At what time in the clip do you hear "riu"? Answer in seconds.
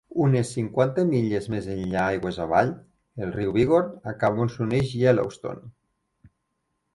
3.37-3.53